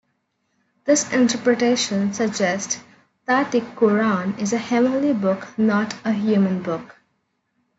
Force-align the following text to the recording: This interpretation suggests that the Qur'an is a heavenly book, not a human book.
This 0.85 1.13
interpretation 1.13 2.11
suggests 2.13 2.79
that 3.27 3.51
the 3.51 3.61
Qur'an 3.61 4.33
is 4.39 4.51
a 4.51 4.57
heavenly 4.57 5.13
book, 5.13 5.49
not 5.59 5.93
a 6.03 6.11
human 6.11 6.63
book. 6.63 6.97